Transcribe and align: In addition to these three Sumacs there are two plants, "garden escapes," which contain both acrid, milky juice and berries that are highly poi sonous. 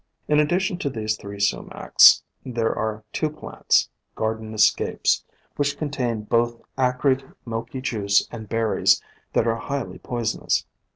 In 0.27 0.39
addition 0.39 0.79
to 0.79 0.89
these 0.89 1.15
three 1.15 1.39
Sumacs 1.39 2.23
there 2.43 2.75
are 2.75 3.03
two 3.13 3.29
plants, 3.29 3.87
"garden 4.15 4.51
escapes," 4.51 5.23
which 5.57 5.77
contain 5.77 6.23
both 6.23 6.59
acrid, 6.75 7.23
milky 7.45 7.81
juice 7.81 8.27
and 8.31 8.49
berries 8.49 8.99
that 9.33 9.45
are 9.45 9.57
highly 9.57 9.99
poi 9.99 10.23
sonous. 10.23 10.65